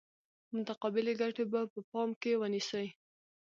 متقابلې 0.55 1.13
ګټې 1.21 1.43
به 1.51 1.61
په 1.73 1.79
پام 1.91 2.09
کې 2.21 2.31
ونیسي. 2.41 2.85